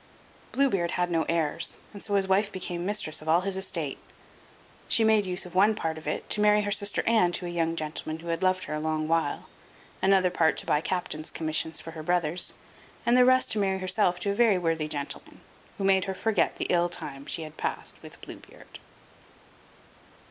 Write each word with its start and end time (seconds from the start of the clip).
Blue 0.51 0.67
Beard 0.67 0.89
had 0.97 1.11
no 1.11 1.27
heirs, 1.29 1.77
and 1.93 2.01
so 2.01 2.15
his 2.15 2.27
wife 2.27 2.51
became 2.51 2.87
mistress 2.87 3.21
of 3.21 3.29
all 3.29 3.41
his 3.41 3.55
estate. 3.55 3.99
She 4.87 5.03
made 5.03 5.27
use 5.27 5.45
of 5.45 5.53
one 5.53 5.75
part 5.75 5.95
of 5.95 6.07
it 6.07 6.27
to 6.31 6.41
marry 6.41 6.61
her 6.63 6.71
sister 6.71 7.03
Anne 7.05 7.33
to 7.33 7.45
a 7.45 7.49
young 7.49 7.75
gentleman 7.75 8.17
who 8.19 8.29
had 8.29 8.41
loved 8.41 8.63
her 8.63 8.73
a 8.73 8.79
long 8.79 9.07
while; 9.07 9.47
another 10.01 10.31
part 10.31 10.57
to 10.57 10.65
buy 10.65 10.81
captains 10.81 11.29
commissions 11.29 11.81
for 11.81 11.91
her 11.91 12.01
brothers, 12.01 12.55
and 13.05 13.15
the 13.15 13.23
rest 13.25 13.51
to 13.51 13.59
marry 13.59 13.77
herself 13.77 14.19
to 14.21 14.31
a 14.31 14.33
very 14.33 14.57
worthy 14.57 14.87
gentleman, 14.87 15.41
who 15.77 15.83
made 15.83 16.05
her 16.05 16.15
forget 16.15 16.55
the 16.55 16.65
ill 16.71 16.89
time 16.89 17.27
she 17.27 17.43
had 17.43 17.55
passed 17.55 18.01
with 18.01 18.19
Blue 18.21 18.37
Beard. 18.37 18.79